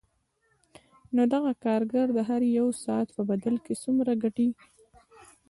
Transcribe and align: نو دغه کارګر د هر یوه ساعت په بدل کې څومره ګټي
نو 1.15 1.23
دغه 1.33 1.51
کارګر 1.65 2.07
د 2.13 2.19
هر 2.29 2.41
یوه 2.57 2.73
ساعت 2.85 3.07
په 3.15 3.21
بدل 3.29 3.55
کې 3.65 3.73
څومره 3.83 4.11
ګټي 4.23 4.49